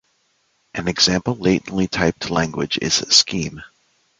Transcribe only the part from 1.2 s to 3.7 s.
latently typed language is Scheme.